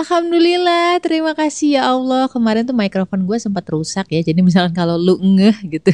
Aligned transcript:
Alhamdulillah, 0.00 0.96
terima 1.04 1.36
kasih 1.36 1.76
ya 1.76 1.92
Allah. 1.92 2.24
Kemarin 2.32 2.64
tuh 2.64 2.72
mikrofon 2.72 3.28
gue 3.28 3.36
sempat 3.36 3.68
rusak 3.68 4.08
ya. 4.08 4.24
Jadi 4.24 4.40
misalkan 4.40 4.72
kalau 4.72 4.96
lu 4.96 5.20
ngeh 5.20 5.60
gitu. 5.68 5.92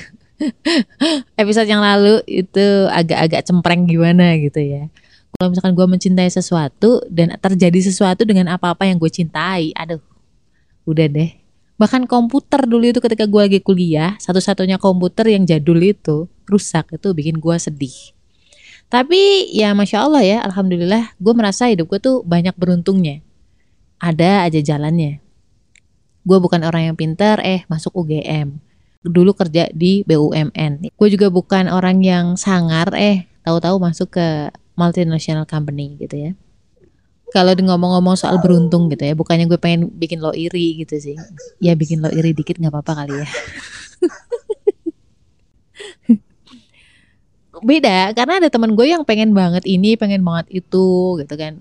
Episode 1.42 1.66
yang 1.66 1.82
lalu 1.82 2.22
itu 2.30 2.86
agak-agak 2.86 3.42
cempreng 3.42 3.82
gimana 3.90 4.38
gitu 4.38 4.62
ya. 4.62 4.86
Kalau 5.34 5.50
misalkan 5.50 5.74
gue 5.74 5.86
mencintai 5.90 6.30
sesuatu 6.30 7.02
dan 7.10 7.34
terjadi 7.34 7.82
sesuatu 7.82 8.22
dengan 8.22 8.54
apa-apa 8.54 8.86
yang 8.86 9.02
gue 9.02 9.10
cintai, 9.10 9.74
aduh, 9.74 9.98
udah 10.86 11.10
deh. 11.10 11.34
Bahkan 11.74 12.06
komputer 12.06 12.62
dulu 12.62 12.86
itu 12.86 13.02
ketika 13.02 13.26
gue 13.26 13.42
lagi 13.42 13.58
kuliah, 13.58 14.14
satu-satunya 14.22 14.78
komputer 14.78 15.34
yang 15.34 15.42
jadul 15.42 15.82
itu 15.82 16.30
rusak 16.46 16.94
itu 16.94 17.10
bikin 17.10 17.42
gue 17.42 17.56
sedih. 17.58 18.14
Tapi 18.86 19.50
ya 19.50 19.74
masya 19.74 20.06
Allah 20.06 20.22
ya, 20.22 20.38
alhamdulillah 20.46 21.18
gue 21.18 21.34
merasa 21.34 21.66
hidup 21.66 21.90
gue 21.90 21.98
tuh 21.98 22.22
banyak 22.22 22.54
beruntungnya 22.54 23.25
ada 24.00 24.44
aja 24.44 24.60
jalannya. 24.60 25.20
Gue 26.26 26.38
bukan 26.42 26.66
orang 26.66 26.90
yang 26.92 26.96
pinter, 26.98 27.38
eh 27.40 27.62
masuk 27.70 27.94
UGM. 27.94 28.58
Dulu 29.06 29.30
kerja 29.38 29.70
di 29.70 30.02
BUMN. 30.02 30.90
Gue 30.90 31.08
juga 31.08 31.30
bukan 31.30 31.70
orang 31.70 32.02
yang 32.02 32.34
sangar, 32.34 32.90
eh 32.98 33.30
tahu-tahu 33.46 33.78
masuk 33.78 34.18
ke 34.18 34.50
multinational 34.74 35.46
company 35.46 35.94
gitu 36.02 36.16
ya. 36.18 36.34
Kalau 37.30 37.54
ngomong-ngomong 37.54 38.18
soal 38.18 38.38
beruntung 38.42 38.90
gitu 38.90 39.02
ya, 39.06 39.14
bukannya 39.14 39.46
gue 39.46 39.58
pengen 39.58 39.90
bikin 39.94 40.18
lo 40.22 40.34
iri 40.34 40.82
gitu 40.82 40.98
sih. 40.98 41.16
Ya 41.62 41.74
bikin 41.78 42.02
lo 42.02 42.10
iri 42.10 42.34
dikit 42.34 42.58
nggak 42.58 42.74
apa-apa 42.74 43.06
kali 43.06 43.22
ya. 43.22 43.28
Beda, 47.66 48.12
karena 48.12 48.36
ada 48.42 48.52
teman 48.52 48.76
gue 48.76 48.84
yang 48.84 49.02
pengen 49.06 49.32
banget 49.32 49.64
ini, 49.64 49.96
pengen 49.96 50.20
banget 50.26 50.46
itu 50.52 51.16
gitu 51.22 51.34
kan 51.38 51.56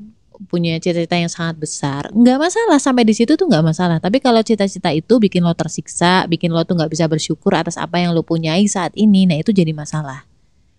punya 0.47 0.77
cita-cita 0.77 1.15
yang 1.15 1.31
sangat 1.31 1.55
besar, 1.59 2.11
nggak 2.11 2.37
masalah 2.39 2.77
sampai 2.77 3.07
di 3.07 3.13
situ 3.15 3.35
tuh 3.39 3.47
nggak 3.47 3.65
masalah. 3.65 3.97
Tapi 4.03 4.19
kalau 4.19 4.43
cita-cita 4.43 4.91
itu 4.91 5.17
bikin 5.17 5.41
lo 5.41 5.55
tersiksa, 5.55 6.27
bikin 6.27 6.51
lo 6.51 6.63
tuh 6.67 6.75
nggak 6.77 6.91
bisa 6.91 7.05
bersyukur 7.07 7.55
atas 7.55 7.79
apa 7.79 8.03
yang 8.03 8.11
lo 8.11 8.21
punyai 8.21 8.67
saat 8.67 8.91
ini, 8.93 9.25
nah 9.25 9.39
itu 9.39 9.55
jadi 9.55 9.71
masalah. 9.71 10.27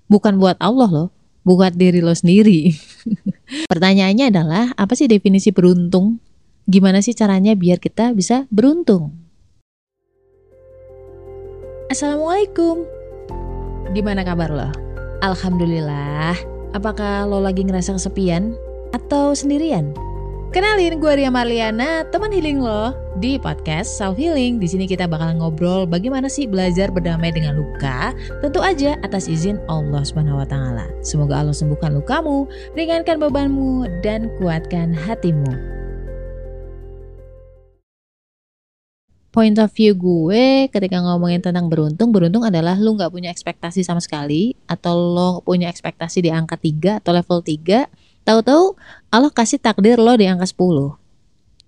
Bukan 0.07 0.39
buat 0.39 0.61
Allah 0.61 0.89
loh, 0.89 1.09
buat 1.47 1.75
diri 1.75 2.03
lo 2.03 2.15
sendiri. 2.15 2.75
Pertanyaannya 3.73 4.35
adalah 4.35 4.65
apa 4.75 4.99
sih 4.99 5.07
definisi 5.07 5.55
beruntung? 5.55 6.19
Gimana 6.67 6.99
sih 6.99 7.15
caranya 7.15 7.55
biar 7.55 7.79
kita 7.79 8.11
bisa 8.11 8.51
beruntung? 8.51 9.15
Assalamualaikum. 11.87 12.83
Gimana 13.95 14.27
kabar 14.27 14.51
lo? 14.51 14.69
Alhamdulillah. 15.23 16.35
Apakah 16.75 17.25
lo 17.31 17.39
lagi 17.39 17.63
ngerasa 17.63 17.95
kesepian? 17.95 18.59
Atau 18.97 19.37
sendirian? 19.37 19.93
Kenalin 20.57 20.97
gue 20.97 21.13
Ria 21.21 21.29
Marliana, 21.29 22.09
teman 22.09 22.33
healing 22.33 22.65
lo 22.65 22.97
di 23.21 23.37
podcast 23.37 23.93
Self 24.01 24.17
Healing. 24.17 24.57
Di 24.57 24.65
sini 24.65 24.89
kita 24.89 25.05
bakal 25.05 25.37
ngobrol 25.37 25.85
bagaimana 25.85 26.33
sih 26.33 26.49
belajar 26.49 26.89
berdamai 26.89 27.29
dengan 27.29 27.61
luka, 27.61 28.17
tentu 28.41 28.65
aja 28.65 28.97
atas 29.05 29.29
izin 29.29 29.61
Allah 29.69 30.01
Subhanahu 30.01 30.41
wa 30.41 30.49
taala. 30.49 30.89
Semoga 31.05 31.45
Allah 31.45 31.53
sembuhkan 31.53 31.93
lukamu, 31.93 32.49
ringankan 32.73 33.21
bebanmu 33.21 33.85
dan 34.01 34.33
kuatkan 34.41 34.97
hatimu. 34.97 35.77
point 39.37 39.61
of 39.61 39.69
view 39.77 39.93
gue 39.93 40.73
ketika 40.73 40.97
ngomongin 40.97 41.45
tentang 41.45 41.69
beruntung, 41.69 42.09
beruntung 42.09 42.41
adalah 42.49 42.73
lu 42.81 42.97
nggak 42.97 43.13
punya 43.13 43.29
ekspektasi 43.29 43.85
sama 43.85 44.01
sekali 44.01 44.57
atau 44.65 44.97
lo 44.97 45.45
punya 45.45 45.69
ekspektasi 45.69 46.25
di 46.25 46.33
angka 46.33 46.57
3 46.57 47.05
atau 47.05 47.13
level 47.13 47.45
3 47.45 48.06
Tahu-tahu 48.27 48.75
Allah 49.15 49.31
kasih 49.31 49.63
takdir 49.63 50.03
lo 50.03 50.19
di 50.19 50.27
angka 50.27 50.51
10. 50.51 50.99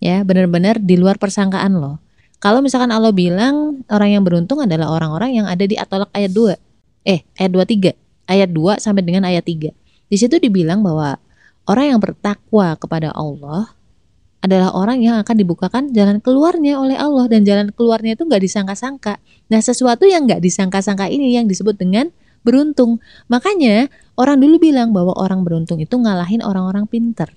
Ya, 0.02 0.26
benar-benar 0.26 0.82
di 0.82 0.98
luar 0.98 1.14
persangkaan 1.22 1.78
lo. 1.78 2.02
Kalau 2.42 2.62
misalkan 2.62 2.90
Allah 2.90 3.14
bilang 3.14 3.82
orang 3.90 4.18
yang 4.18 4.22
beruntung 4.26 4.62
adalah 4.62 4.90
orang-orang 4.90 5.38
yang 5.38 5.46
ada 5.46 5.62
di 5.62 5.78
Atolak 5.78 6.10
ayat 6.10 6.34
2. 6.34 6.58
Eh, 7.06 7.22
ayat 7.38 7.50
23. 7.54 7.94
Ayat 8.26 8.50
2 8.50 8.78
sampai 8.82 9.02
dengan 9.06 9.26
ayat 9.26 9.46
3. 9.46 9.70
Di 10.10 10.16
situ 10.18 10.38
dibilang 10.42 10.82
bahwa 10.82 11.18
orang 11.70 11.94
yang 11.94 12.00
bertakwa 12.02 12.74
kepada 12.74 13.14
Allah 13.14 13.74
adalah 14.38 14.70
orang 14.70 15.02
yang 15.02 15.18
akan 15.18 15.34
dibukakan 15.34 15.90
jalan 15.90 16.22
keluarnya 16.22 16.78
oleh 16.78 16.94
Allah 16.94 17.26
dan 17.26 17.42
jalan 17.42 17.74
keluarnya 17.74 18.14
itu 18.14 18.22
nggak 18.22 18.42
disangka-sangka. 18.42 19.18
Nah 19.50 19.58
sesuatu 19.58 20.06
yang 20.06 20.26
nggak 20.26 20.38
disangka-sangka 20.38 21.10
ini 21.10 21.34
yang 21.34 21.50
disebut 21.50 21.74
dengan 21.74 22.14
beruntung. 22.46 23.02
Makanya 23.26 23.90
orang 24.18 24.42
dulu 24.42 24.58
bilang 24.58 24.90
bahwa 24.90 25.14
orang 25.14 25.46
beruntung 25.46 25.78
itu 25.78 25.94
ngalahin 25.94 26.42
orang-orang 26.42 26.90
pinter. 26.90 27.30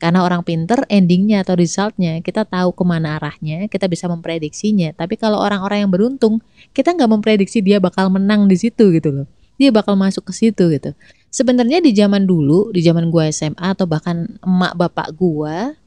Karena 0.00 0.26
orang 0.26 0.42
pinter 0.42 0.82
endingnya 0.90 1.46
atau 1.46 1.54
resultnya 1.54 2.18
kita 2.18 2.44
tahu 2.44 2.74
ke 2.74 2.84
mana 2.84 3.20
arahnya, 3.20 3.70
kita 3.70 3.86
bisa 3.86 4.10
memprediksinya. 4.10 4.90
Tapi 4.96 5.14
kalau 5.14 5.38
orang-orang 5.38 5.86
yang 5.86 5.92
beruntung, 5.92 6.42
kita 6.74 6.92
nggak 6.96 7.08
memprediksi 7.08 7.62
dia 7.62 7.78
bakal 7.78 8.10
menang 8.10 8.50
di 8.50 8.56
situ 8.58 8.90
gitu 8.90 9.22
loh. 9.22 9.26
Dia 9.54 9.70
bakal 9.70 9.94
masuk 9.94 10.26
ke 10.26 10.32
situ 10.34 10.66
gitu. 10.74 10.90
Sebenarnya 11.30 11.78
di 11.78 11.94
zaman 11.94 12.26
dulu, 12.26 12.74
di 12.74 12.82
zaman 12.82 13.06
gua 13.06 13.30
SMA 13.30 13.70
atau 13.70 13.86
bahkan 13.86 14.34
emak 14.42 14.74
bapak 14.74 15.14
gua, 15.14 15.78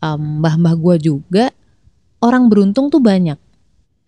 um, 0.00 0.40
mbah-mbah 0.40 0.74
gua 0.80 0.96
juga, 0.96 1.52
orang 2.24 2.48
beruntung 2.48 2.88
tuh 2.88 3.04
banyak. 3.04 3.36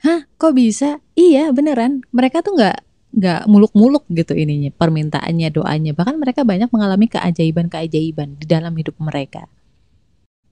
Hah, 0.00 0.25
kok 0.40 0.56
bisa? 0.56 1.04
Iya, 1.12 1.52
beneran. 1.52 2.00
Mereka 2.16 2.40
tuh 2.40 2.56
nggak 2.56 2.88
nggak 3.08 3.48
muluk-muluk 3.48 4.04
gitu 4.12 4.36
ininya 4.36 4.69
permintaannya 4.76 5.48
doanya. 5.48 5.92
Bahkan 5.96 6.16
mereka 6.20 6.44
banyak 6.44 6.69
mengalami 6.69 7.08
keajaiban-keajaiban 7.08 8.36
di 8.36 8.44
dalam 8.44 8.76
hidup 8.76 8.96
mereka. 9.00 9.48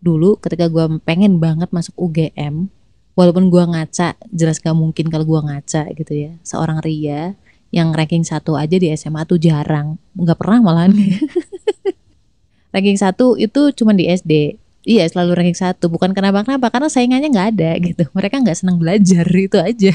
Dulu 0.00 0.40
ketika 0.40 0.68
gue 0.72 1.00
pengen 1.04 1.36
banget 1.42 1.68
masuk 1.72 1.92
UGM 1.96 2.68
walaupun 3.16 3.48
gue 3.48 3.64
ngaca 3.64 4.16
jelas 4.28 4.60
gak 4.60 4.76
mungkin 4.76 5.08
kalau 5.08 5.24
gue 5.28 5.40
ngaca 5.40 5.92
gitu 5.92 6.12
ya. 6.12 6.32
Seorang 6.44 6.80
Ria 6.80 7.36
yang 7.74 7.92
ranking 7.92 8.24
satu 8.24 8.56
aja 8.56 8.76
di 8.80 8.88
SMA 8.96 9.28
tuh 9.28 9.36
jarang. 9.36 10.00
Nggak 10.16 10.38
pernah 10.40 10.58
malahan. 10.64 10.96
Ranking 12.74 13.00
satu 13.00 13.40
itu 13.40 13.72
cuma 13.72 13.96
di 13.96 14.04
SD 14.04 14.60
iya 14.86 15.08
selalu 15.08 15.32
ranking 15.32 15.56
satu. 15.56 15.88
Bukan 15.88 16.12
kenapa 16.12 16.44
kenapa 16.44 16.68
karena 16.68 16.92
saingannya 16.92 17.28
nggak 17.32 17.48
ada 17.56 17.70
gitu. 17.80 18.04
Mereka 18.12 18.44
nggak 18.44 18.56
senang 18.56 18.76
belajar 18.76 19.24
itu 19.32 19.56
aja 19.56 19.92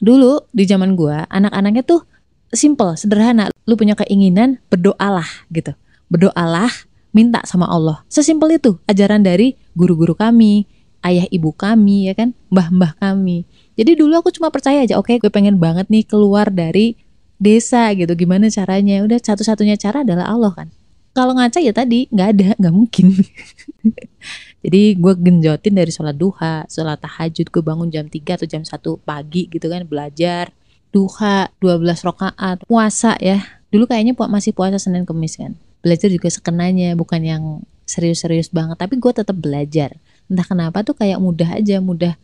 dulu 0.00 0.48
di 0.50 0.64
zaman 0.66 0.96
gua 0.96 1.28
anak-anaknya 1.28 1.84
tuh 1.84 2.02
simple, 2.50 2.98
sederhana. 2.98 3.50
Lu 3.66 3.78
punya 3.78 3.94
keinginan, 3.94 4.58
berdoalah 4.68 5.46
gitu. 5.54 5.74
Berdoalah, 6.10 6.70
minta 7.14 7.42
sama 7.46 7.70
Allah. 7.70 8.02
Sesimpel 8.10 8.58
itu 8.58 8.78
ajaran 8.90 9.22
dari 9.22 9.54
guru-guru 9.74 10.18
kami, 10.18 10.66
ayah 11.06 11.26
ibu 11.30 11.54
kami 11.54 12.10
ya 12.10 12.14
kan, 12.18 12.34
mbah-mbah 12.50 12.98
kami. 12.98 13.46
Jadi 13.78 13.96
dulu 13.96 14.18
aku 14.20 14.34
cuma 14.34 14.50
percaya 14.50 14.82
aja, 14.82 14.98
oke 14.98 15.08
okay, 15.08 15.16
gue 15.22 15.30
pengen 15.30 15.56
banget 15.56 15.88
nih 15.88 16.04
keluar 16.04 16.50
dari 16.50 16.98
desa 17.40 17.88
gitu. 17.94 18.12
Gimana 18.18 18.50
caranya? 18.52 19.00
Udah 19.06 19.18
satu-satunya 19.22 19.78
cara 19.80 20.02
adalah 20.02 20.28
Allah 20.28 20.52
kan. 20.52 20.68
Kalau 21.10 21.34
ngaca 21.34 21.58
ya 21.58 21.74
tadi 21.74 22.06
nggak 22.10 22.28
ada, 22.36 22.48
nggak 22.58 22.74
mungkin. 22.74 23.06
Jadi 24.60 25.00
gue 25.00 25.12
genjotin 25.16 25.72
dari 25.72 25.88
sholat 25.88 26.16
duha, 26.20 26.68
sholat 26.68 27.00
tahajud, 27.00 27.48
gue 27.48 27.62
bangun 27.64 27.88
jam 27.88 28.04
3 28.04 28.36
atau 28.36 28.46
jam 28.46 28.60
1 28.60 28.76
pagi 29.00 29.48
gitu 29.48 29.66
kan 29.72 29.88
belajar. 29.88 30.52
Duha 30.92 31.48
12 31.62 31.80
rakaat, 32.04 32.66
puasa 32.68 33.16
ya. 33.22 33.40
Dulu 33.72 33.88
kayaknya 33.88 34.12
masih 34.28 34.52
puasa 34.52 34.76
Senin 34.76 35.08
Kemis 35.08 35.38
kan. 35.38 35.56
Belajar 35.80 36.12
juga 36.12 36.28
sekenanya, 36.28 36.92
bukan 36.92 37.20
yang 37.24 37.44
serius-serius 37.88 38.52
banget, 38.52 38.76
tapi 38.76 39.00
gue 39.00 39.12
tetap 39.14 39.34
belajar. 39.34 39.96
Entah 40.28 40.44
kenapa 40.44 40.84
tuh 40.84 40.94
kayak 40.94 41.18
mudah 41.18 41.56
aja, 41.56 41.80
mudah 41.80 42.14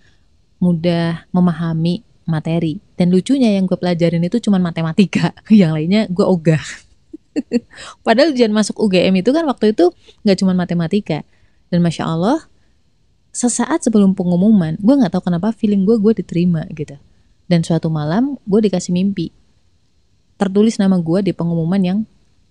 mudah 0.60 1.24
memahami 1.32 2.04
materi. 2.28 2.82
Dan 2.98 3.14
lucunya 3.14 3.54
yang 3.54 3.64
gue 3.64 3.78
pelajarin 3.78 4.20
itu 4.20 4.42
cuma 4.44 4.60
matematika, 4.60 5.32
yang 5.50 5.72
lainnya 5.72 6.10
gue 6.10 6.26
ogah. 6.26 6.60
Padahal 8.06 8.32
ujian 8.32 8.52
masuk 8.52 8.76
UGM 8.80 9.20
itu 9.20 9.30
kan 9.32 9.44
waktu 9.46 9.72
itu 9.72 9.92
nggak 10.24 10.36
cuma 10.40 10.52
matematika, 10.52 11.22
dan 11.70 11.82
masya 11.82 12.06
Allah 12.06 12.46
sesaat 13.36 13.84
sebelum 13.84 14.16
pengumuman 14.16 14.80
gue 14.80 14.94
nggak 14.96 15.12
tahu 15.12 15.28
kenapa 15.28 15.52
feeling 15.52 15.84
gue 15.84 16.00
gue 16.00 16.12
diterima 16.22 16.64
gitu. 16.72 16.96
Dan 17.46 17.62
suatu 17.62 17.92
malam 17.92 18.40
gue 18.48 18.60
dikasih 18.64 18.90
mimpi. 18.90 19.30
Tertulis 20.40 20.80
nama 20.82 20.98
gue 20.98 21.30
di 21.30 21.32
pengumuman 21.36 21.78
yang 21.78 21.98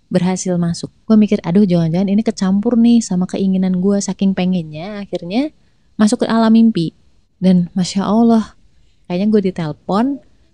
berhasil 0.08 0.56
masuk. 0.56 0.94
Gue 1.10 1.20
mikir 1.20 1.42
aduh 1.44 1.68
jangan-jangan 1.68 2.08
ini 2.08 2.22
kecampur 2.24 2.80
nih 2.80 3.04
sama 3.04 3.28
keinginan 3.28 3.84
gue 3.84 3.98
saking 4.00 4.32
pengennya 4.32 5.04
akhirnya 5.04 5.52
masuk 6.00 6.24
ke 6.24 6.26
alam 6.30 6.54
mimpi. 6.54 6.96
Dan 7.42 7.68
masya 7.76 8.08
Allah 8.08 8.56
kayaknya 9.10 9.28
gue 9.34 9.42
ditelepon 9.52 10.06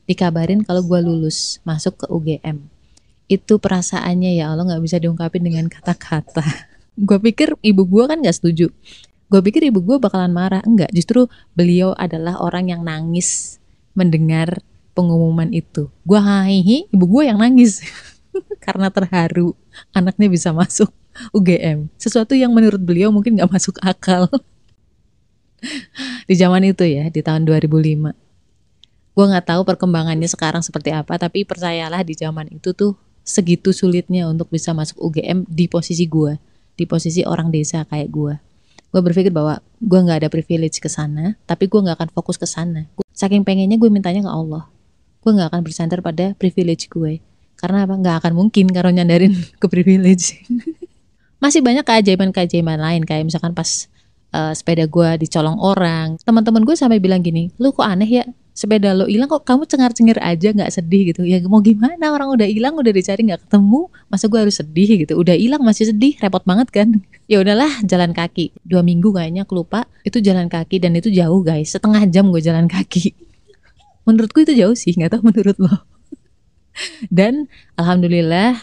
dikabarin 0.09 0.65
kalau 0.65 0.81
gue 0.81 0.99
lulus 0.99 1.61
masuk 1.63 2.03
ke 2.03 2.05
UGM 2.09 2.71
itu 3.31 3.55
perasaannya 3.55 4.35
ya 4.35 4.51
Allah 4.51 4.67
nggak 4.67 4.83
bisa 4.83 4.99
diungkapin 4.99 5.39
dengan 5.39 5.71
kata-kata 5.71 6.43
gue 6.97 7.17
pikir 7.31 7.55
ibu 7.63 7.83
gue 7.87 8.03
kan 8.07 8.17
gak 8.19 8.35
setuju 8.35 8.71
gue 9.31 9.41
pikir 9.41 9.71
ibu 9.71 9.79
gue 9.79 9.97
bakalan 9.99 10.31
marah 10.31 10.63
enggak 10.67 10.91
justru 10.91 11.31
beliau 11.55 11.95
adalah 11.95 12.39
orang 12.43 12.67
yang 12.67 12.81
nangis 12.83 13.59
mendengar 13.95 14.59
pengumuman 14.91 15.51
itu 15.55 15.87
gue 16.03 16.19
hahihi 16.19 16.91
ibu 16.91 17.05
gue 17.07 17.31
yang 17.31 17.39
nangis 17.39 17.79
karena 18.65 18.91
terharu 18.91 19.55
anaknya 19.95 20.27
bisa 20.27 20.51
masuk 20.51 20.91
UGM. 21.35 21.91
Sesuatu 21.99 22.33
yang 22.33 22.51
menurut 22.55 22.79
beliau 22.79 23.11
mungkin 23.11 23.37
nggak 23.37 23.51
masuk 23.51 23.75
akal. 23.83 24.31
di 26.29 26.35
zaman 26.35 26.63
itu 26.65 26.87
ya, 26.87 27.11
di 27.11 27.21
tahun 27.21 27.43
2005. 27.45 28.15
Gue 29.11 29.25
nggak 29.27 29.45
tahu 29.51 29.61
perkembangannya 29.67 30.27
sekarang 30.31 30.63
seperti 30.63 30.95
apa, 30.95 31.19
tapi 31.19 31.43
percayalah 31.43 32.01
di 32.01 32.15
zaman 32.15 32.47
itu 32.49 32.71
tuh 32.71 32.95
segitu 33.21 33.69
sulitnya 33.75 34.25
untuk 34.25 34.49
bisa 34.49 34.73
masuk 34.73 34.97
UGM 34.97 35.45
di 35.45 35.69
posisi 35.69 36.07
gue, 36.07 36.39
di 36.81 36.89
posisi 36.89 37.21
orang 37.21 37.53
desa 37.53 37.85
kayak 37.85 38.09
gue. 38.09 38.33
Gue 38.89 39.01
berpikir 39.05 39.29
bahwa 39.29 39.61
gue 39.77 39.99
nggak 40.01 40.25
ada 40.25 40.29
privilege 40.33 40.81
ke 40.81 40.89
sana, 40.89 41.37
tapi 41.45 41.69
gue 41.69 41.77
nggak 41.77 42.01
akan 42.01 42.09
fokus 42.11 42.41
ke 42.41 42.49
sana. 42.49 42.89
Saking 43.13 43.45
pengennya 43.45 43.77
gue 43.77 43.87
mintanya 43.93 44.25
ke 44.25 44.31
Allah. 44.33 44.65
Gue 45.21 45.31
nggak 45.37 45.53
akan 45.53 45.61
bersandar 45.61 46.01
pada 46.01 46.33
privilege 46.35 46.89
gue. 46.89 47.21
Karena 47.55 47.85
apa? 47.85 47.93
Nggak 47.93 48.15
akan 48.25 48.33
mungkin 48.33 48.65
kalau 48.73 48.89
nyandarin 48.89 49.37
ke 49.61 49.67
privilege. 49.69 50.41
Masih 51.43 51.61
banyak 51.61 51.85
keajaiban-keajaiban 51.85 52.81
lain 52.81 53.01
kayak 53.05 53.29
misalkan 53.29 53.53
pas 53.53 53.87
uh, 54.33 54.51
sepeda 54.51 54.89
gue 54.89 55.09
dicolong 55.21 55.61
orang. 55.61 56.17
Teman-teman 56.25 56.65
gue 56.65 56.75
sampai 56.75 56.97
bilang 56.97 57.21
gini, 57.21 57.53
lu 57.61 57.71
kok 57.71 57.85
aneh 57.85 58.09
ya 58.09 58.25
sepeda 58.51 58.91
lo 58.91 59.07
hilang 59.07 59.31
kok 59.31 59.47
kamu 59.47 59.63
cengar-cengir 59.63 60.19
aja 60.19 60.51
nggak 60.51 60.71
sedih 60.71 61.15
gitu? 61.15 61.23
Ya 61.23 61.39
mau 61.47 61.63
gimana? 61.63 62.11
Orang 62.11 62.35
udah 62.35 62.47
hilang 62.47 62.75
udah 62.75 62.91
dicari 62.91 63.23
nggak 63.23 63.47
ketemu. 63.47 63.87
Masa 64.11 64.27
gue 64.27 64.39
harus 64.39 64.55
sedih 64.59 64.89
gitu? 65.07 65.13
Udah 65.15 65.35
hilang 65.35 65.63
masih 65.63 65.89
sedih. 65.89 66.19
Repot 66.19 66.43
banget 66.43 66.69
kan? 66.71 66.89
Ya 67.31 67.39
udahlah 67.39 67.71
jalan 67.87 68.11
kaki. 68.11 68.51
Dua 68.67 68.83
minggu 68.83 69.15
kayaknya 69.15 69.47
aku 69.47 69.63
lupa. 69.63 69.87
Itu 70.03 70.19
jalan 70.19 70.51
kaki 70.51 70.83
dan 70.83 70.99
itu 70.99 71.07
jauh 71.15 71.39
guys. 71.39 71.71
Setengah 71.71 72.03
jam 72.11 72.27
gue 72.27 72.43
jalan 72.43 72.67
kaki. 72.67 73.15
Menurutku 74.05 74.43
itu 74.43 74.51
jauh 74.51 74.75
sih 74.75 74.91
nggak 74.91 75.15
tahu 75.15 75.31
menurut 75.31 75.55
lo. 75.55 75.71
Dan 77.07 77.47
alhamdulillah 77.79 78.59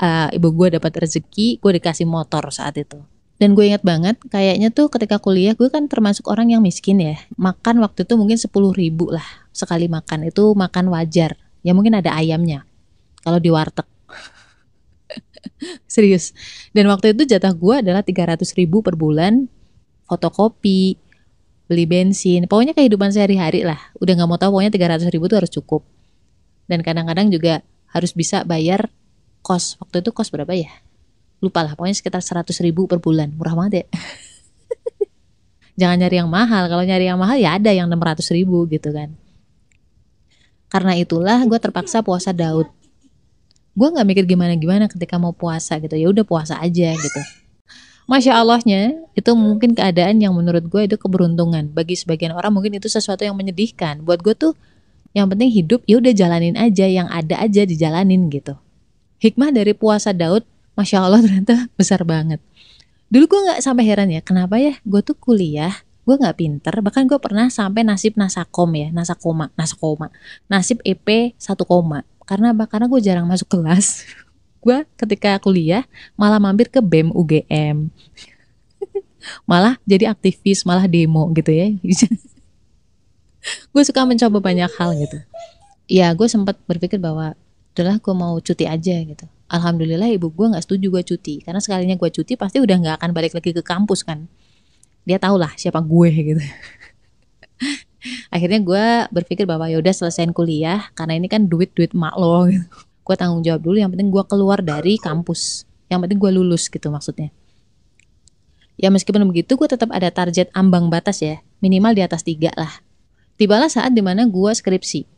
uh, 0.00 0.28
ibu 0.32 0.48
gue 0.56 0.80
dapat 0.80 1.04
rezeki 1.04 1.60
gue 1.60 1.72
dikasih 1.76 2.08
motor 2.08 2.48
saat 2.48 2.80
itu 2.80 3.04
dan 3.34 3.58
gue 3.58 3.66
ingat 3.66 3.82
banget, 3.82 4.16
kayaknya 4.30 4.70
tuh 4.70 4.86
ketika 4.86 5.18
kuliah 5.18 5.58
gue 5.58 5.66
kan 5.66 5.90
termasuk 5.90 6.30
orang 6.30 6.54
yang 6.54 6.62
miskin 6.62 7.02
ya. 7.02 7.18
Makan 7.34 7.82
waktu 7.82 8.06
itu 8.06 8.14
mungkin 8.14 8.38
10 8.38 8.50
ribu 8.70 9.10
lah 9.10 9.26
sekali 9.50 9.90
makan. 9.90 10.30
Itu 10.30 10.54
makan 10.54 10.94
wajar. 10.94 11.34
Ya 11.66 11.74
mungkin 11.74 11.98
ada 11.98 12.14
ayamnya. 12.14 12.62
Kalau 13.26 13.42
di 13.42 13.50
warteg. 13.50 13.86
Serius. 15.90 16.30
Dan 16.70 16.86
waktu 16.86 17.10
itu 17.10 17.26
jatah 17.26 17.50
gue 17.50 17.74
adalah 17.82 18.06
300 18.06 18.38
ribu 18.54 18.86
per 18.86 18.94
bulan. 18.94 19.50
Fotokopi, 20.06 20.94
beli 21.66 21.84
bensin. 21.90 22.46
Pokoknya 22.46 22.70
kehidupan 22.70 23.10
sehari-hari 23.10 23.66
lah. 23.66 23.82
Udah 23.98 24.14
gak 24.14 24.28
mau 24.30 24.38
tahu 24.38 24.62
pokoknya 24.62 24.70
300 24.70 25.10
ribu 25.10 25.26
tuh 25.26 25.42
harus 25.42 25.50
cukup. 25.50 25.82
Dan 26.70 26.86
kadang-kadang 26.86 27.34
juga 27.34 27.66
harus 27.90 28.14
bisa 28.14 28.46
bayar 28.46 28.94
kos. 29.42 29.74
Waktu 29.82 30.06
itu 30.06 30.14
kos 30.14 30.30
berapa 30.30 30.54
ya? 30.54 30.70
Lupa 31.44 31.60
lah 31.60 31.76
pokoknya 31.76 31.96
sekitar 32.00 32.24
100 32.24 32.50
ribu 32.64 32.88
per 32.88 32.98
bulan. 33.04 33.28
Murah 33.36 33.52
banget 33.52 33.84
ya. 33.84 33.86
Jangan 35.84 35.96
nyari 36.00 36.16
yang 36.22 36.30
mahal. 36.30 36.64
Kalau 36.70 36.82
nyari 36.86 37.04
yang 37.10 37.20
mahal 37.20 37.36
ya 37.36 37.60
ada 37.60 37.70
yang 37.74 37.90
600 37.90 38.24
ribu 38.32 38.64
gitu 38.70 38.88
kan. 38.94 39.12
Karena 40.72 40.98
itulah 40.98 41.38
gue 41.46 41.58
terpaksa 41.60 42.02
puasa 42.02 42.34
Daud. 42.34 42.66
Gue 43.74 43.88
nggak 43.90 44.06
mikir 44.06 44.24
gimana 44.26 44.54
gimana 44.54 44.86
ketika 44.86 45.18
mau 45.18 45.34
puasa 45.34 45.78
gitu. 45.82 45.94
Ya 45.94 46.10
udah 46.10 46.24
puasa 46.26 46.58
aja 46.58 46.94
gitu. 46.94 47.20
Masya 48.04 48.36
Allahnya 48.36 49.00
itu 49.16 49.32
mungkin 49.32 49.72
keadaan 49.72 50.20
yang 50.20 50.34
menurut 50.36 50.66
gue 50.70 50.82
itu 50.86 50.96
keberuntungan. 50.98 51.70
Bagi 51.74 51.98
sebagian 51.98 52.34
orang 52.36 52.54
mungkin 52.54 52.78
itu 52.78 52.86
sesuatu 52.86 53.26
yang 53.26 53.34
menyedihkan. 53.34 54.02
Buat 54.06 54.22
gue 54.22 54.34
tuh 54.34 54.52
yang 55.14 55.30
penting 55.30 55.50
hidup 55.50 55.82
ya 55.86 55.98
udah 55.98 56.12
jalanin 56.14 56.54
aja. 56.54 56.86
Yang 56.86 57.08
ada 57.10 57.34
aja 57.42 57.62
dijalanin 57.66 58.30
gitu. 58.30 58.54
Hikmah 59.18 59.50
dari 59.50 59.74
puasa 59.74 60.14
Daud 60.14 60.46
Masya 60.74 61.06
Allah 61.06 61.22
ternyata 61.24 61.70
besar 61.78 62.02
banget. 62.02 62.42
Dulu 63.08 63.30
gue 63.30 63.40
gak 63.54 63.62
sampai 63.62 63.84
heran 63.86 64.10
ya, 64.10 64.20
kenapa 64.20 64.58
ya 64.58 64.74
gue 64.82 65.00
tuh 65.06 65.14
kuliah, 65.14 65.70
gue 66.02 66.14
gak 66.18 66.34
pinter, 66.34 66.74
bahkan 66.82 67.06
gue 67.06 67.18
pernah 67.22 67.46
sampai 67.46 67.86
nasib 67.86 68.18
nasakom 68.18 68.70
ya, 68.74 68.90
nasakoma, 68.90 69.54
nasakoma, 69.54 70.10
nasib 70.50 70.82
EP 70.82 71.36
1 71.38 71.38
koma. 71.62 72.02
Karena 72.26 72.50
apa? 72.56 72.66
Karena 72.66 72.90
gue 72.90 73.00
jarang 73.04 73.30
masuk 73.30 73.46
kelas. 73.46 74.02
gue 74.64 74.82
ketika 74.98 75.36
kuliah 75.38 75.84
malah 76.18 76.40
mampir 76.42 76.72
ke 76.72 76.82
BEM 76.82 77.14
UGM. 77.14 77.92
malah 79.50 79.78
jadi 79.86 80.10
aktivis, 80.10 80.66
malah 80.66 80.90
demo 80.90 81.30
gitu 81.36 81.52
ya. 81.54 81.70
gue 83.70 83.82
suka 83.84 84.02
mencoba 84.08 84.40
banyak 84.40 84.72
hal 84.80 84.90
gitu. 84.98 85.18
Ya 85.84 86.10
gue 86.16 86.26
sempat 86.26 86.56
berpikir 86.64 86.96
bahwa 86.96 87.36
udahlah 87.76 88.00
gue 88.00 88.14
mau 88.16 88.34
cuti 88.40 88.64
aja 88.64 88.96
gitu 89.04 89.28
alhamdulillah 89.48 90.08
ibu 90.14 90.32
gue 90.32 90.46
nggak 90.54 90.64
setuju 90.64 90.86
gue 90.90 91.02
cuti. 91.04 91.34
Karena 91.44 91.60
sekalinya 91.60 91.96
gue 91.98 92.10
cuti 92.10 92.36
pasti 92.38 92.60
udah 92.60 92.76
nggak 92.80 92.96
akan 93.00 93.10
balik 93.12 93.32
lagi 93.36 93.50
ke 93.52 93.62
kampus 93.64 94.04
kan. 94.06 94.28
Dia 95.04 95.20
tau 95.20 95.36
lah 95.36 95.52
siapa 95.56 95.84
gue 95.84 96.10
gitu. 96.10 96.40
Akhirnya 98.34 98.60
gue 98.60 98.84
berpikir 99.12 99.48
bahwa 99.48 99.68
ya 99.68 99.80
udah 99.80 99.92
selesaiin 99.92 100.36
kuliah 100.36 100.92
karena 100.92 101.16
ini 101.16 101.28
kan 101.28 101.48
duit 101.48 101.72
duit 101.72 101.96
mak 101.96 102.16
lo 102.16 102.48
gitu. 102.48 102.64
gue 103.04 103.16
tanggung 103.20 103.44
jawab 103.44 103.60
dulu 103.60 103.76
yang 103.76 103.92
penting 103.92 104.08
gue 104.08 104.24
keluar 104.24 104.64
dari 104.64 104.96
kampus. 104.96 105.68
Yang 105.92 106.08
penting 106.08 106.18
gue 106.20 106.30
lulus 106.32 106.72
gitu 106.72 106.88
maksudnya. 106.88 107.28
Ya 108.74 108.90
meskipun 108.90 109.22
begitu 109.28 109.54
gue 109.54 109.68
tetap 109.70 109.92
ada 109.92 110.08
target 110.08 110.48
ambang 110.56 110.88
batas 110.88 111.20
ya. 111.20 111.44
Minimal 111.60 111.94
di 111.94 112.02
atas 112.02 112.24
tiga 112.24 112.50
lah. 112.56 112.80
Tibalah 113.36 113.68
saat 113.68 113.92
di 113.92 114.00
mana 114.00 114.24
gue 114.24 114.50
skripsi 114.50 115.13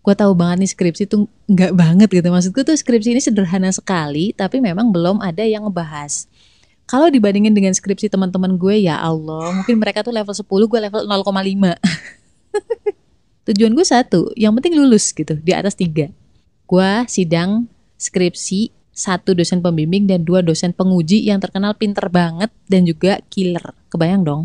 gue 0.00 0.14
tahu 0.16 0.32
banget 0.32 0.64
nih 0.64 0.70
skripsi 0.72 1.02
tuh 1.04 1.28
nggak 1.48 1.72
banget 1.76 2.08
gitu. 2.08 2.28
Maksudku 2.32 2.64
tuh 2.64 2.76
skripsi 2.76 3.12
ini 3.12 3.20
sederhana 3.20 3.68
sekali 3.68 4.32
tapi 4.32 4.58
memang 4.58 4.88
belum 4.88 5.20
ada 5.20 5.44
yang 5.44 5.68
ngebahas. 5.68 6.24
Kalau 6.88 7.06
dibandingin 7.06 7.54
dengan 7.54 7.70
skripsi 7.70 8.10
teman-teman 8.10 8.58
gue 8.58 8.90
ya 8.90 8.98
Allah 8.98 9.54
mungkin 9.54 9.78
mereka 9.78 10.02
tuh 10.02 10.10
level 10.10 10.34
10 10.34 10.42
gue 10.42 10.80
level 10.90 11.00
0,5 11.06 11.22
tujuan 13.46 13.72
gue 13.78 13.86
satu 13.86 14.20
yang 14.34 14.50
penting 14.58 14.74
lulus 14.74 15.12
gitu 15.14 15.38
di 15.38 15.52
atas 15.54 15.76
tiga. 15.78 16.10
Gue 16.66 16.90
sidang 17.06 17.70
skripsi 18.00 18.74
satu 18.90 19.38
dosen 19.38 19.62
pembimbing 19.62 20.10
dan 20.10 20.26
dua 20.26 20.42
dosen 20.42 20.74
penguji 20.74 21.22
yang 21.24 21.38
terkenal 21.38 21.78
pinter 21.78 22.10
banget 22.10 22.50
dan 22.66 22.82
juga 22.88 23.22
killer. 23.30 23.76
Kebayang 23.92 24.24
dong 24.26 24.42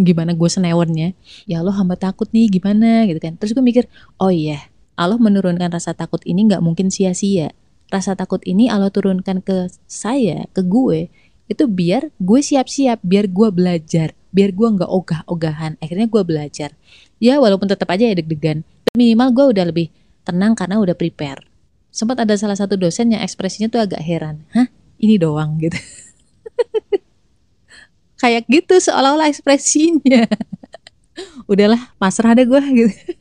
gimana 0.00 0.32
gue 0.32 0.48
senewennya 0.48 1.12
ya 1.44 1.60
Allah 1.60 1.76
hamba 1.76 1.92
takut 1.98 2.30
nih 2.30 2.46
gimana 2.46 3.04
gitu 3.10 3.18
kan. 3.18 3.34
Terus 3.34 3.50
gue 3.50 3.64
mikir 3.64 3.84
oh 4.22 4.30
iya 4.30 4.69
Allah 5.00 5.16
menurunkan 5.16 5.72
rasa 5.72 5.96
takut 5.96 6.20
ini 6.28 6.44
nggak 6.44 6.60
mungkin 6.60 6.92
sia-sia. 6.92 7.56
Rasa 7.88 8.12
takut 8.12 8.44
ini 8.44 8.68
Allah 8.68 8.92
turunkan 8.92 9.40
ke 9.40 9.72
saya, 9.88 10.44
ke 10.52 10.60
gue, 10.60 11.08
itu 11.48 11.64
biar 11.64 12.12
gue 12.20 12.40
siap-siap, 12.44 13.00
biar 13.00 13.32
gue 13.32 13.48
belajar, 13.48 14.12
biar 14.28 14.52
gue 14.52 14.68
nggak 14.76 14.90
ogah-ogahan. 14.92 15.80
Akhirnya 15.80 16.04
gue 16.04 16.22
belajar. 16.22 16.76
Ya 17.16 17.40
walaupun 17.40 17.66
tetap 17.66 17.88
aja 17.88 18.12
ya 18.12 18.14
deg-degan, 18.14 18.60
minimal 18.92 19.32
gue 19.32 19.46
udah 19.56 19.64
lebih 19.72 19.88
tenang 20.22 20.52
karena 20.52 20.76
udah 20.76 20.92
prepare. 20.92 21.48
Sempat 21.90 22.22
ada 22.22 22.36
salah 22.36 22.54
satu 22.54 22.76
dosen 22.76 23.10
yang 23.10 23.24
ekspresinya 23.24 23.72
tuh 23.72 23.82
agak 23.82 24.04
heran. 24.04 24.44
Hah? 24.52 24.68
Ini 25.00 25.16
doang 25.16 25.56
gitu. 25.58 25.74
Kayak 28.20 28.44
gitu 28.52 28.84
seolah-olah 28.84 29.32
ekspresinya. 29.32 30.28
Udahlah, 31.50 31.96
pasrah 31.96 32.36
deh 32.36 32.44
gue 32.44 32.62
gitu. 32.84 33.16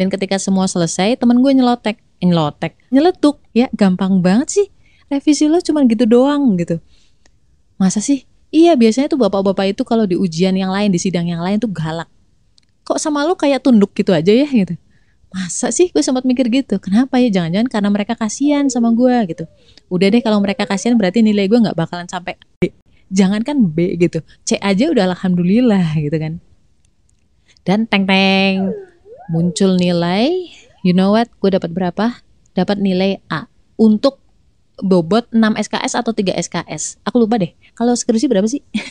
Dan 0.00 0.08
ketika 0.08 0.40
semua 0.40 0.64
selesai, 0.64 1.20
temen 1.20 1.44
gue 1.44 1.52
nyelotek, 1.52 2.00
eh, 2.00 2.24
nyelotek, 2.24 2.72
nyeletuk, 2.88 3.36
ya 3.52 3.68
gampang 3.76 4.24
banget 4.24 4.48
sih. 4.48 4.66
Revisi 5.12 5.44
lo 5.44 5.60
cuma 5.60 5.84
gitu 5.84 6.08
doang 6.08 6.56
gitu. 6.56 6.80
Masa 7.76 8.00
sih? 8.00 8.24
Iya 8.48 8.80
biasanya 8.80 9.12
tuh 9.12 9.20
bapak-bapak 9.20 9.76
itu 9.76 9.84
kalau 9.84 10.08
di 10.08 10.16
ujian 10.16 10.56
yang 10.56 10.72
lain, 10.72 10.88
di 10.88 10.96
sidang 10.96 11.28
yang 11.28 11.44
lain 11.44 11.60
tuh 11.60 11.68
galak. 11.68 12.08
Kok 12.88 12.96
sama 12.96 13.28
lo 13.28 13.36
kayak 13.36 13.60
tunduk 13.60 13.92
gitu 13.92 14.16
aja 14.16 14.32
ya 14.32 14.48
gitu. 14.48 14.72
Masa 15.36 15.68
sih 15.68 15.92
gue 15.92 16.00
sempat 16.00 16.24
mikir 16.24 16.48
gitu. 16.48 16.80
Kenapa 16.80 17.20
ya? 17.20 17.28
Jangan-jangan 17.28 17.68
karena 17.68 17.88
mereka 17.92 18.16
kasihan 18.16 18.72
sama 18.72 18.96
gue 18.96 19.36
gitu. 19.36 19.44
Udah 19.92 20.08
deh 20.08 20.24
kalau 20.24 20.40
mereka 20.40 20.64
kasihan 20.64 20.96
berarti 20.96 21.20
nilai 21.20 21.44
gue 21.44 21.60
nggak 21.60 21.76
bakalan 21.76 22.08
sampai 22.08 22.40
B. 22.56 22.72
Jangan 23.12 23.44
kan 23.44 23.60
B 23.68 24.00
gitu. 24.00 24.24
C 24.48 24.56
aja 24.64 24.88
udah 24.88 25.12
alhamdulillah 25.12 25.92
gitu 26.00 26.16
kan. 26.16 26.40
Dan 27.68 27.84
teng 27.84 28.08
teng 28.08 28.72
muncul 29.30 29.78
nilai, 29.78 30.50
you 30.82 30.90
know 30.90 31.14
what? 31.14 31.30
Gue 31.38 31.54
dapat 31.54 31.70
berapa? 31.70 32.18
Dapat 32.58 32.82
nilai 32.82 33.22
A 33.30 33.46
untuk 33.78 34.18
bobot 34.82 35.30
6 35.30 35.38
SKS 35.70 35.94
atau 35.94 36.10
3 36.10 36.34
SKS. 36.34 36.98
Aku 37.06 37.22
lupa 37.22 37.38
deh. 37.38 37.54
Kalau 37.78 37.94
skripsi 37.94 38.26
berapa 38.26 38.50
sih? 38.50 38.66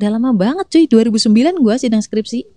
Udah 0.00 0.16
lama 0.16 0.32
banget 0.34 0.66
cuy, 0.72 0.88
2009 0.88 1.60
gue 1.60 1.74
sidang 1.76 2.00
skripsi. 2.00 2.48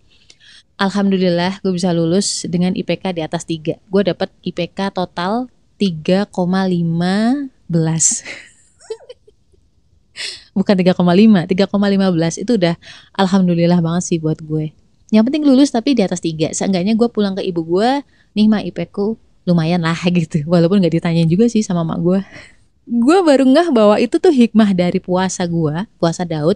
Alhamdulillah 0.80 1.60
gue 1.60 1.74
bisa 1.74 1.92
lulus 1.92 2.48
dengan 2.48 2.72
IPK 2.74 3.14
di 3.14 3.22
atas 3.26 3.44
3. 3.44 3.84
Gue 3.90 4.02
dapat 4.08 4.32
IPK 4.46 4.94
total 4.96 5.52
3,15. 5.76 6.26
Bukan 10.58 10.74
3,5, 10.74 10.98
3,15 10.98 12.42
itu 12.42 12.52
udah 12.58 12.74
alhamdulillah 13.14 13.78
banget 13.82 14.04
sih 14.06 14.18
buat 14.18 14.42
gue. 14.42 14.74
Yang 15.08 15.24
penting 15.32 15.44
lulus 15.48 15.70
tapi 15.72 15.96
di 15.96 16.04
atas 16.04 16.20
tiga. 16.20 16.52
Seenggaknya 16.52 16.94
gue 16.94 17.08
pulang 17.08 17.36
ke 17.36 17.44
ibu 17.44 17.64
gue, 17.64 18.04
nih 18.36 18.48
mak 18.52 18.64
IP 18.68 18.80
lumayan 19.48 19.82
lah 19.84 19.98
gitu. 20.18 20.44
Walaupun 20.44 20.84
gak 20.84 20.94
ditanyain 21.00 21.28
juga 21.28 21.48
sih 21.48 21.64
sama 21.64 21.88
mak 21.88 22.00
gue. 22.04 22.20
gue 22.88 23.18
baru 23.20 23.44
ngeh 23.44 23.68
bahwa 23.76 24.00
itu 24.00 24.16
tuh 24.16 24.32
hikmah 24.32 24.72
dari 24.72 25.04
puasa 25.04 25.44
gue, 25.44 25.76
puasa 26.00 26.24
Daud. 26.24 26.56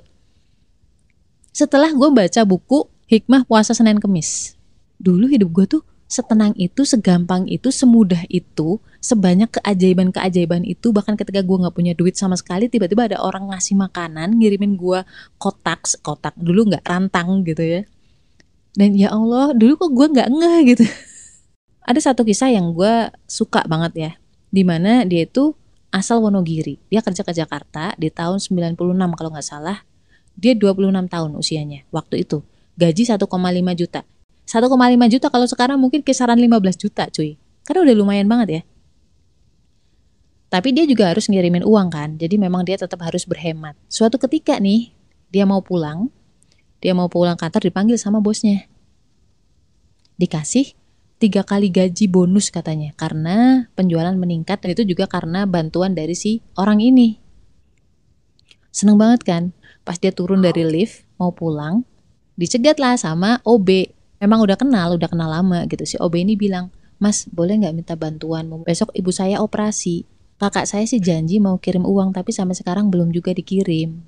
Setelah 1.51 1.91
gue 1.91 2.07
baca 2.07 2.41
buku 2.47 2.87
Hikmah 3.11 3.43
Puasa 3.43 3.75
Senin 3.75 3.99
Kemis. 3.99 4.55
Dulu 4.95 5.27
hidup 5.27 5.51
gue 5.51 5.65
tuh 5.67 5.83
setenang 6.07 6.55
itu, 6.55 6.87
segampang 6.87 7.43
itu, 7.51 7.67
semudah 7.67 8.23
itu, 8.31 8.79
sebanyak 9.03 9.59
keajaiban-keajaiban 9.59 10.63
itu. 10.63 10.95
Bahkan 10.95 11.19
ketika 11.19 11.43
gue 11.43 11.57
nggak 11.59 11.75
punya 11.75 11.91
duit 11.91 12.15
sama 12.15 12.39
sekali, 12.39 12.71
tiba-tiba 12.71 13.11
ada 13.11 13.19
orang 13.19 13.51
ngasih 13.51 13.75
makanan, 13.75 14.39
ngirimin 14.39 14.79
gue 14.79 15.03
kotak, 15.35 15.91
kotak 15.99 16.31
dulu 16.39 16.71
nggak 16.71 16.87
rantang 16.87 17.43
gitu 17.43 17.63
ya. 17.67 17.81
Dan 18.71 18.95
ya 18.95 19.11
Allah, 19.11 19.51
dulu 19.51 19.75
kok 19.75 19.91
gue 19.91 20.07
nggak 20.15 20.29
ngeh 20.31 20.59
gitu. 20.75 20.83
ada 21.89 21.99
satu 21.99 22.23
kisah 22.23 22.53
yang 22.53 22.71
gue 22.71 23.11
suka 23.27 23.65
banget 23.67 23.93
ya, 23.95 24.11
di 24.47 24.63
mana 24.63 25.03
dia 25.03 25.27
itu 25.27 25.57
asal 25.91 26.23
Wonogiri. 26.23 26.79
Dia 26.87 27.03
kerja 27.03 27.21
ke 27.21 27.35
Jakarta 27.35 27.93
di 27.99 28.07
tahun 28.07 28.39
96 28.39 28.79
kalau 28.95 29.29
nggak 29.35 29.45
salah. 29.45 29.83
Dia 30.39 30.55
26 30.55 31.11
tahun 31.11 31.31
usianya 31.35 31.83
waktu 31.91 32.23
itu. 32.23 32.41
Gaji 32.79 33.03
1,5 33.03 33.27
juta. 33.75 34.07
1,5 34.47 35.13
juta 35.13 35.27
kalau 35.27 35.47
sekarang 35.47 35.77
mungkin 35.77 36.01
kisaran 36.01 36.39
15 36.39 36.79
juta 36.79 37.11
cuy. 37.11 37.35
Karena 37.67 37.79
udah 37.85 37.95
lumayan 37.99 38.27
banget 38.31 38.47
ya. 38.49 38.61
Tapi 40.51 40.75
dia 40.75 40.83
juga 40.83 41.07
harus 41.11 41.27
ngirimin 41.31 41.63
uang 41.63 41.87
kan. 41.91 42.09
Jadi 42.19 42.35
memang 42.35 42.67
dia 42.67 42.75
tetap 42.75 42.99
harus 43.03 43.23
berhemat. 43.23 43.75
Suatu 43.87 44.19
ketika 44.19 44.59
nih, 44.59 44.91
dia 45.31 45.47
mau 45.47 45.63
pulang. 45.63 46.11
Dia 46.81 46.97
mau 46.97 47.07
pulang 47.07 47.37
kantor 47.37 47.69
dipanggil 47.69 47.95
sama 48.01 48.17
bosnya. 48.19 48.65
Dikasih 50.17 50.73
tiga 51.21 51.45
kali 51.45 51.69
gaji 51.69 52.09
bonus 52.09 52.49
katanya 52.49 52.97
karena 52.97 53.69
penjualan 53.77 54.17
meningkat 54.17 54.57
dan 54.57 54.73
itu 54.73 54.81
juga 54.89 55.05
karena 55.05 55.45
bantuan 55.45 55.93
dari 55.93 56.17
si 56.17 56.41
orang 56.57 56.81
ini. 56.81 57.21
Seneng 58.73 58.97
banget 58.97 59.21
kan? 59.21 59.43
Pas 59.85 60.01
dia 60.01 60.09
turun 60.09 60.41
dari 60.41 60.65
lift 60.65 61.05
mau 61.21 61.29
pulang, 61.29 61.85
dicegat 62.33 62.81
lah 62.81 62.97
sama 62.97 63.37
OB. 63.45 63.93
Memang 64.21 64.41
udah 64.41 64.57
kenal, 64.57 64.97
udah 64.97 65.09
kenal 65.09 65.29
lama 65.29 65.65
gitu. 65.69 65.85
Si 65.85 65.95
OB 66.01 66.25
ini 66.25 66.33
bilang, 66.33 66.73
Mas 67.01 67.25
boleh 67.29 67.57
nggak 67.57 67.73
minta 67.73 67.93
bantuan? 67.97 68.45
Besok 68.61 68.93
ibu 68.93 69.09
saya 69.09 69.41
operasi. 69.41 70.05
Kakak 70.41 70.65
saya 70.65 70.85
sih 70.89 70.97
janji 70.97 71.37
mau 71.37 71.57
kirim 71.61 71.85
uang 71.85 72.17
tapi 72.17 72.33
sampai 72.33 72.57
sekarang 72.57 72.89
belum 72.89 73.13
juga 73.13 73.33
dikirim. 73.33 74.01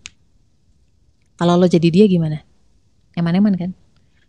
Kalau 1.37 1.57
lo 1.57 1.65
jadi 1.65 1.89
dia 1.89 2.05
gimana? 2.09 2.41
Eman-eman 3.13 3.53
kan? 3.55 3.71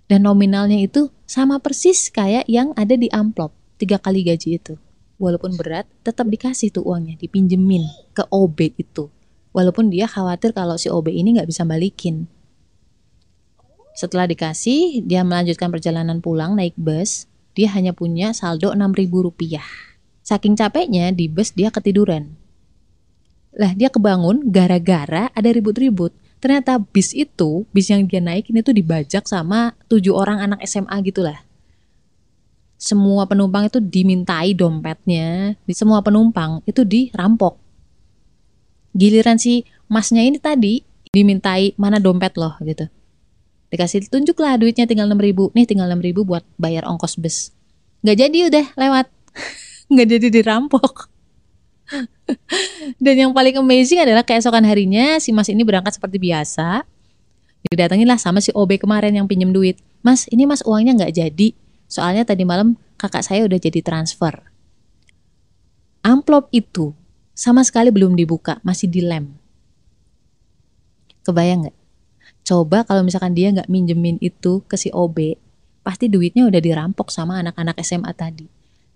Dan 0.05 0.29
nominalnya 0.29 0.77
itu 0.77 1.09
sama 1.25 1.61
persis 1.61 2.13
kayak 2.13 2.45
yang 2.45 2.77
ada 2.77 2.93
di 2.93 3.09
amplop 3.09 3.57
tiga 3.81 3.97
kali 4.01 4.25
gaji 4.25 4.61
itu. 4.61 4.75
Walaupun 5.17 5.55
berat, 5.55 5.87
tetap 6.03 6.27
dikasih 6.27 6.75
tuh 6.75 6.85
uangnya, 6.85 7.15
dipinjemin 7.17 7.87
ke 8.13 8.27
OB 8.29 8.75
itu. 8.77 9.09
Walaupun 9.55 9.87
dia 9.89 10.11
khawatir 10.11 10.51
kalau 10.51 10.75
si 10.75 10.91
OB 10.91 11.15
ini 11.15 11.39
nggak 11.39 11.47
bisa 11.47 11.63
balikin. 11.63 12.27
Setelah 13.95 14.27
dikasih, 14.27 15.07
dia 15.07 15.23
melanjutkan 15.23 15.71
perjalanan 15.71 16.19
pulang 16.19 16.59
naik 16.59 16.75
bus. 16.75 17.31
Dia 17.55 17.71
hanya 17.79 17.95
punya 17.95 18.35
saldo 18.35 18.75
6.000 18.75 19.07
rupiah. 19.15 19.63
Saking 20.27 20.59
capeknya 20.59 21.15
di 21.15 21.31
bus 21.31 21.55
dia 21.55 21.71
ketiduran. 21.71 22.35
Lah 23.55 23.71
dia 23.79 23.95
kebangun 23.95 24.51
gara-gara 24.51 25.31
ada 25.31 25.49
ribut-ribut 25.55 26.11
ternyata 26.45 26.77
bis 26.77 27.17
itu 27.17 27.65
bis 27.73 27.89
yang 27.89 28.05
dia 28.05 28.21
naik 28.21 28.53
ini 28.53 28.61
tuh 28.61 28.77
dibajak 28.77 29.25
sama 29.25 29.73
tujuh 29.89 30.13
orang 30.13 30.45
anak 30.45 30.61
SMA 30.69 30.93
gitulah. 31.01 31.41
Semua 32.77 33.25
penumpang 33.25 33.73
itu 33.73 33.81
dimintai 33.81 34.53
dompetnya 34.53 35.57
di 35.65 35.73
semua 35.73 36.05
penumpang 36.05 36.61
itu 36.69 36.85
dirampok. 36.85 37.57
Giliran 38.93 39.41
si 39.41 39.65
masnya 39.89 40.21
ini 40.21 40.37
tadi 40.37 40.85
dimintai 41.17 41.73
mana 41.81 41.97
dompet 41.97 42.37
loh 42.37 42.53
gitu. 42.61 42.85
Dikasih 43.73 44.13
tunjuklah 44.13 44.61
duitnya 44.61 44.85
tinggal 44.85 45.09
enam 45.09 45.25
ribu. 45.25 45.49
Nih 45.57 45.65
tinggal 45.65 45.89
enam 45.89 46.05
ribu 46.05 46.29
buat 46.29 46.45
bayar 46.61 46.85
ongkos 46.85 47.17
bus 47.17 47.57
nggak 48.05 48.19
jadi 48.21 48.39
udah 48.53 48.67
lewat. 48.77 49.07
Nggak 49.93 50.09
jadi 50.17 50.29
dirampok 50.33 51.13
Dan 53.05 53.15
yang 53.15 53.33
paling 53.37 53.61
amazing 53.61 54.01
adalah 54.01 54.25
keesokan 54.25 54.65
harinya 54.65 55.21
si 55.21 55.31
mas 55.31 55.49
ini 55.53 55.63
berangkat 55.63 55.97
seperti 56.01 56.17
biasa. 56.17 56.83
Didatengin 57.65 58.09
lah 58.09 58.21
sama 58.21 58.45
si 58.45 58.53
OB 58.53 58.81
kemarin 58.81 59.13
yang 59.17 59.25
pinjem 59.29 59.53
duit. 59.53 59.81
Mas, 60.05 60.29
ini 60.29 60.45
mas 60.45 60.61
uangnya 60.65 61.05
nggak 61.05 61.13
jadi. 61.17 61.49
Soalnya 61.89 62.29
tadi 62.29 62.45
malam 62.45 62.77
kakak 63.01 63.25
saya 63.25 63.45
udah 63.49 63.57
jadi 63.57 63.81
transfer. 63.81 64.37
Amplop 66.05 66.53
itu 66.53 66.93
sama 67.33 67.65
sekali 67.65 67.89
belum 67.89 68.13
dibuka, 68.13 68.61
masih 68.61 68.93
dilem. 68.93 69.33
Kebayang 71.25 71.65
nggak? 71.69 71.77
Coba 72.45 72.85
kalau 72.85 73.01
misalkan 73.01 73.33
dia 73.33 73.49
nggak 73.49 73.73
minjemin 73.73 74.21
itu 74.21 74.61
ke 74.69 74.77
si 74.77 74.93
OB, 74.93 75.41
pasti 75.81 76.13
duitnya 76.13 76.45
udah 76.45 76.61
dirampok 76.61 77.09
sama 77.09 77.41
anak-anak 77.41 77.81
SMA 77.81 78.13
tadi. 78.13 78.45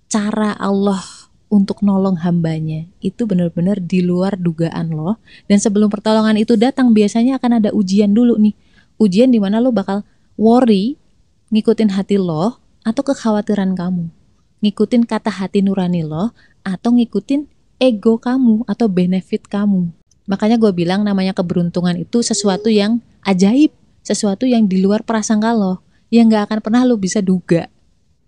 Cara 0.09 0.53
Allah 0.61 1.28
untuk 1.49 1.81
nolong 1.81 2.21
hambanya 2.21 2.85
itu 3.01 3.25
benar-benar 3.25 3.81
di 3.81 4.05
luar 4.05 4.37
dugaan 4.37 4.93
lo 4.93 5.17
dan 5.49 5.57
sebelum 5.57 5.89
pertolongan 5.89 6.37
itu 6.37 6.61
datang 6.61 6.93
biasanya 6.93 7.41
akan 7.41 7.65
ada 7.65 7.71
ujian 7.73 8.13
dulu 8.13 8.37
nih. 8.37 8.55
Ujian 9.01 9.33
di 9.33 9.41
mana 9.41 9.59
lo 9.59 9.73
bakal 9.73 10.05
worry 10.37 11.01
ngikutin 11.49 11.97
hati 11.97 12.21
lo 12.21 12.61
atau 12.85 13.03
kekhawatiran 13.03 13.73
kamu. 13.73 14.13
Ngikutin 14.61 15.09
kata 15.09 15.33
hati 15.33 15.65
nurani 15.65 16.05
lo 16.05 16.37
atau 16.63 16.93
ngikutin 16.93 17.49
ego 17.81 18.21
kamu 18.21 18.69
atau 18.69 18.87
benefit 18.91 19.49
kamu. 19.49 19.89
Makanya 20.29 20.61
gue 20.61 20.73
bilang 20.77 21.07
namanya 21.07 21.33
keberuntungan 21.33 21.97
itu 21.97 22.21
sesuatu 22.21 22.69
yang 22.69 23.01
ajaib 23.25 23.73
sesuatu 24.05 24.45
yang 24.49 24.65
di 24.69 24.81
luar 24.81 25.05
prasangka 25.05 25.53
lo 25.53 25.85
yang 26.09 26.33
gak 26.33 26.49
akan 26.49 26.59
pernah 26.65 26.83
lo 26.85 26.97
bisa 26.97 27.21
duga. 27.21 27.69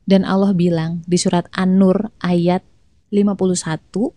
Dan 0.05 0.25
Allah 0.29 0.53
bilang 0.53 1.05
di 1.09 1.17
surat 1.17 1.47
An-Nur 1.55 2.13
ayat 2.21 2.61
51 3.13 4.15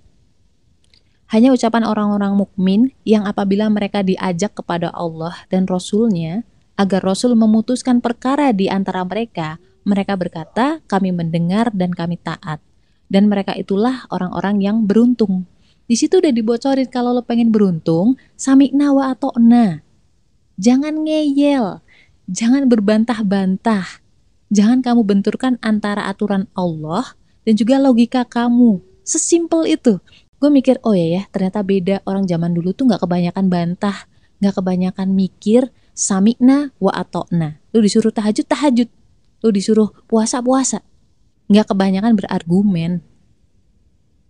hanya 1.33 1.49
ucapan 1.49 1.81
orang-orang 1.81 2.37
mukmin 2.37 2.93
yang 3.09 3.25
apabila 3.25 3.65
mereka 3.65 4.05
diajak 4.05 4.53
kepada 4.53 4.93
Allah 4.93 5.33
dan 5.49 5.65
Rasul-Nya 5.65 6.45
agar 6.77 7.01
Rasul 7.01 7.33
memutuskan 7.33 8.05
perkara 8.05 8.53
di 8.53 8.69
antara 8.69 9.01
mereka, 9.01 9.57
mereka 9.81 10.13
berkata, 10.13 10.85
kami 10.85 11.09
mendengar 11.09 11.73
dan 11.73 11.89
kami 11.89 12.21
taat. 12.21 12.61
Dan 13.09 13.33
mereka 13.33 13.57
itulah 13.57 14.05
orang-orang 14.13 14.61
yang 14.61 14.85
beruntung. 14.85 15.49
Di 15.89 15.97
situ 15.97 16.21
udah 16.21 16.29
dibocorin 16.29 16.85
kalau 16.93 17.17
lo 17.17 17.25
pengen 17.25 17.49
beruntung, 17.49 18.13
sami 18.37 18.69
nawa 18.69 19.17
atau 19.17 19.33
na. 19.41 19.81
Jangan 20.61 21.01
ngeyel, 21.01 21.81
jangan 22.29 22.69
berbantah-bantah. 22.69 24.05
Jangan 24.53 24.85
kamu 24.85 25.01
benturkan 25.01 25.57
antara 25.65 26.05
aturan 26.05 26.45
Allah 26.53 27.17
dan 27.43 27.53
juga 27.55 27.79
logika 27.79 28.23
kamu. 28.23 28.79
Sesimpel 29.03 29.75
itu. 29.75 29.99
Gue 30.39 30.51
mikir, 30.51 30.79
oh 30.83 30.91
ya 30.91 31.07
ya, 31.07 31.23
ternyata 31.31 31.63
beda 31.63 32.03
orang 32.03 32.27
zaman 32.27 32.51
dulu 32.51 32.75
tuh 32.75 32.91
gak 32.91 33.03
kebanyakan 33.03 33.47
bantah, 33.47 34.07
gak 34.43 34.59
kebanyakan 34.59 35.15
mikir, 35.15 35.71
samikna 35.95 36.75
wa 36.83 36.91
atokna. 36.91 37.63
Lu 37.71 37.79
disuruh 37.79 38.11
tahajud, 38.11 38.43
tahajud. 38.43 38.89
Lu 39.39 39.49
disuruh 39.55 39.91
puasa, 40.07 40.43
puasa. 40.43 40.83
Gak 41.47 41.71
kebanyakan 41.71 42.19
berargumen. 42.19 43.03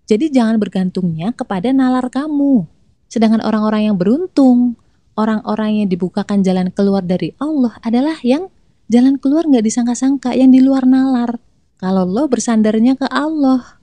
Jadi 0.06 0.30
jangan 0.30 0.60
bergantungnya 0.60 1.32
kepada 1.34 1.72
nalar 1.72 2.12
kamu. 2.12 2.68
Sedangkan 3.08 3.42
orang-orang 3.42 3.94
yang 3.94 3.98
beruntung, 3.98 4.76
orang-orang 5.18 5.82
yang 5.82 5.88
dibukakan 5.90 6.42
jalan 6.46 6.70
keluar 6.74 7.02
dari 7.06 7.34
Allah 7.42 7.78
adalah 7.82 8.18
yang 8.22 8.50
jalan 8.92 9.18
keluar 9.18 9.50
gak 9.50 9.66
disangka-sangka, 9.66 10.38
yang 10.38 10.54
di 10.54 10.62
luar 10.62 10.86
nalar. 10.86 11.42
Kalau 11.84 12.08
lo 12.08 12.32
bersandarnya 12.32 12.96
ke 12.96 13.04
Allah. 13.12 13.76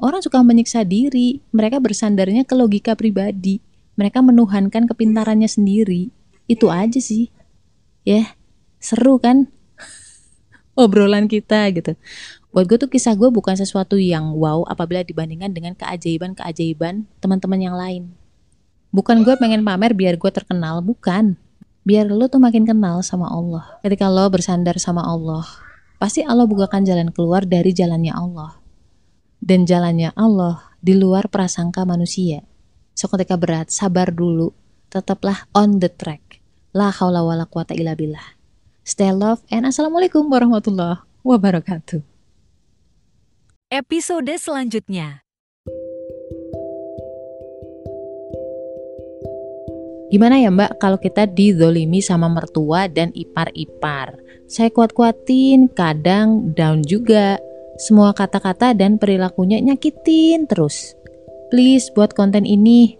Orang 0.00 0.24
suka 0.24 0.40
menyiksa 0.40 0.88
diri, 0.88 1.44
mereka 1.52 1.76
bersandarnya 1.84 2.48
ke 2.48 2.56
logika 2.56 2.96
pribadi. 2.96 3.60
Mereka 4.00 4.24
menuhankan 4.24 4.88
kepintarannya 4.88 5.44
sendiri. 5.44 6.08
Itu 6.48 6.72
aja 6.72 6.96
sih. 6.96 7.28
Ya, 8.08 8.24
yeah, 8.24 8.26
seru 8.80 9.20
kan? 9.20 9.52
Obrolan 10.80 11.28
kita 11.28 11.68
gitu. 11.76 11.92
Buat 12.56 12.72
gue 12.72 12.88
tuh 12.88 12.88
kisah 12.88 13.12
gue 13.20 13.28
bukan 13.28 13.60
sesuatu 13.60 14.00
yang 14.00 14.32
wow 14.32 14.64
apabila 14.64 15.04
dibandingkan 15.04 15.52
dengan 15.52 15.76
keajaiban-keajaiban 15.76 17.04
teman-teman 17.20 17.60
yang 17.60 17.76
lain. 17.76 18.16
Bukan 18.96 19.28
gue 19.28 19.36
pengen 19.36 19.60
pamer 19.60 19.92
biar 19.92 20.16
gue 20.16 20.30
terkenal, 20.32 20.80
bukan. 20.80 21.36
Biar 21.84 22.08
lo 22.08 22.32
tuh 22.32 22.40
makin 22.40 22.64
kenal 22.64 23.04
sama 23.04 23.28
Allah. 23.28 23.76
Ketika 23.84 24.08
lo 24.08 24.24
bersandar 24.32 24.80
sama 24.80 25.04
Allah, 25.04 25.44
pasti 26.00 26.24
Allah 26.24 26.48
bukakan 26.48 26.88
jalan 26.88 27.12
keluar 27.12 27.44
dari 27.44 27.76
jalannya 27.76 28.16
Allah. 28.16 28.56
Dan 29.36 29.68
jalannya 29.68 30.16
Allah 30.16 30.72
di 30.80 30.96
luar 30.96 31.28
prasangka 31.28 31.84
manusia. 31.84 32.40
So 32.96 33.12
ketika 33.12 33.36
berat, 33.36 33.68
sabar 33.68 34.08
dulu. 34.08 34.56
Tetaplah 34.90 35.46
on 35.54 35.78
the 35.78 35.92
track. 35.92 36.40
La 36.74 36.90
haula 36.90 37.22
wala 37.22 37.46
quwata 37.46 37.76
illa 37.76 37.94
billah. 37.94 38.34
Stay 38.82 39.12
love 39.14 39.44
and 39.52 39.68
assalamualaikum 39.68 40.26
warahmatullahi 40.26 41.04
wabarakatuh. 41.22 42.02
Episode 43.70 44.34
selanjutnya. 44.34 45.22
Gimana 50.10 50.42
ya 50.42 50.50
mbak 50.52 50.82
kalau 50.82 50.98
kita 50.98 51.24
didolimi 51.24 52.04
sama 52.04 52.28
mertua 52.28 52.90
dan 52.90 53.14
ipar-ipar? 53.16 54.18
Saya 54.50 54.68
kuat-kuatin, 54.74 55.70
kadang 55.70 56.52
down 56.52 56.82
juga. 56.84 57.38
Semua 57.80 58.12
kata-kata 58.12 58.76
dan 58.76 59.00
perilakunya 59.00 59.62
nyakitin 59.62 60.44
terus. 60.50 60.98
Please 61.48 61.88
buat 61.94 62.12
konten 62.12 62.44
ini 62.44 62.99